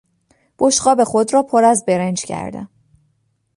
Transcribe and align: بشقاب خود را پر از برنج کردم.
بشقاب 0.59 1.03
خود 1.03 1.33
را 1.33 1.43
پر 1.43 1.63
از 1.63 1.85
برنج 1.85 2.23
کردم. 2.25 2.69